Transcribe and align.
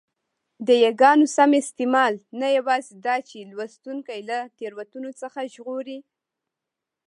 د 0.67 0.69
یاګانو 0.85 1.25
سم 1.37 1.51
استعمال 1.61 2.13
نه 2.39 2.47
یوازي 2.57 2.93
داچي 3.05 3.41
لوستوونکی 3.51 4.19
له 4.29 4.39
تېروتنو 4.57 5.11
څخه 5.21 5.39
ژغوري؛ 5.53 5.99